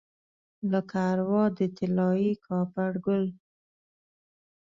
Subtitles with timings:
[0.71, 3.23] لکه اروا د طلايي کاپرګل